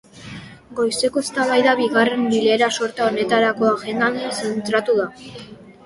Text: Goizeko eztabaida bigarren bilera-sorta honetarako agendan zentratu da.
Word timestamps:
Goizeko 0.79 1.23
eztabaida 1.25 1.75
bigarren 1.81 2.25
bilera-sorta 2.33 3.07
honetarako 3.13 3.71
agendan 3.77 4.21
zentratu 4.43 5.03
da. 5.03 5.11